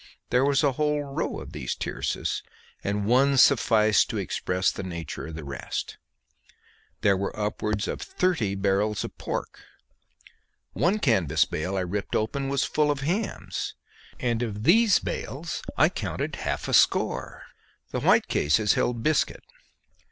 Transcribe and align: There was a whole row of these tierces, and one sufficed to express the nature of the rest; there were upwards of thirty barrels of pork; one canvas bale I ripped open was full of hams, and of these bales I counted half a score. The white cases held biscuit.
There 0.31 0.43
was 0.43 0.63
a 0.63 0.71
whole 0.71 1.03
row 1.03 1.39
of 1.39 1.51
these 1.51 1.75
tierces, 1.75 2.41
and 2.83 3.05
one 3.05 3.37
sufficed 3.37 4.09
to 4.09 4.17
express 4.17 4.71
the 4.71 4.81
nature 4.81 5.27
of 5.27 5.35
the 5.35 5.43
rest; 5.43 5.99
there 7.01 7.15
were 7.15 7.39
upwards 7.39 7.87
of 7.87 8.01
thirty 8.01 8.55
barrels 8.55 9.03
of 9.03 9.15
pork; 9.19 9.59
one 10.73 10.97
canvas 10.97 11.45
bale 11.45 11.77
I 11.77 11.81
ripped 11.81 12.15
open 12.15 12.49
was 12.49 12.63
full 12.63 12.89
of 12.89 13.01
hams, 13.01 13.75
and 14.19 14.41
of 14.41 14.63
these 14.63 14.97
bales 14.97 15.61
I 15.77 15.87
counted 15.87 16.37
half 16.37 16.67
a 16.67 16.73
score. 16.73 17.43
The 17.91 17.99
white 17.99 18.27
cases 18.27 18.73
held 18.73 19.03
biscuit. 19.03 19.43